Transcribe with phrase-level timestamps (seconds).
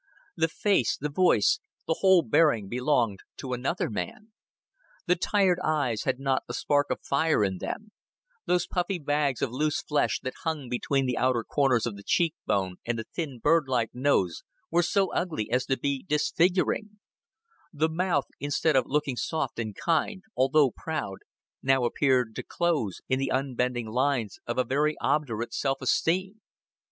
[0.35, 4.31] The face, the voice, the whole bearing belonged to another man.
[5.05, 7.91] The tired eyes had not a spark of fire in them;
[8.47, 12.79] those puffy bags of loose flesh, that hung between the outer corners of the cheekbones
[12.83, 14.41] and the thin birdlike nose,
[14.71, 16.99] were so ugly as to be disfiguring;
[17.71, 21.19] the mouth, instead of looking soft and kind, although proud,
[21.61, 26.41] now appeared to close in the unbending lines of a very obdurate self esteem.